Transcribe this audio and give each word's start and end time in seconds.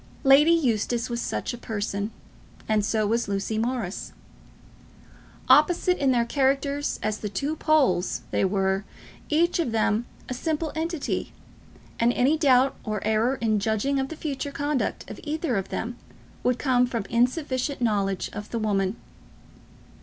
Lady 0.23 0.49
Eustace 0.51 1.11
was 1.11 1.21
such 1.21 1.53
a 1.53 1.59
person, 1.59 2.09
and 2.67 2.83
so 2.83 3.05
was 3.05 3.27
Lucy 3.27 3.59
Morris. 3.59 4.13
Opposite 5.47 5.99
in 5.99 6.11
their 6.11 6.25
characters 6.25 6.99
as 7.03 7.19
the 7.19 7.29
two 7.29 7.55
poles, 7.55 8.21
they 8.31 8.43
were, 8.43 8.83
each 9.29 9.59
of 9.59 9.71
them, 9.71 10.07
a 10.27 10.33
simple 10.33 10.71
entity; 10.75 11.33
and 11.99 12.11
any 12.13 12.35
doubt 12.35 12.75
or 12.83 13.05
error 13.05 13.35
in 13.41 13.59
judging 13.59 13.99
of 13.99 14.09
the 14.09 14.15
future 14.15 14.51
conduct 14.51 15.07
of 15.07 15.19
either 15.23 15.55
of 15.55 15.69
them 15.69 15.97
would 16.41 16.57
come 16.57 16.87
from 16.87 17.05
insufficient 17.07 17.79
knowledge 17.79 18.27
of 18.33 18.49
the 18.49 18.57
woman. 18.57 18.95